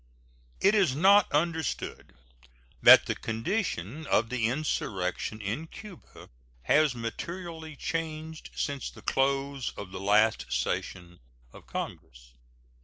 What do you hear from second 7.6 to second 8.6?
changed